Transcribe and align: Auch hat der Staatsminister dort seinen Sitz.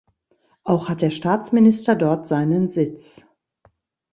Auch 0.63 0.89
hat 0.89 1.03
der 1.03 1.11
Staatsminister 1.11 1.95
dort 1.95 2.25
seinen 2.25 2.67
Sitz. 2.67 3.21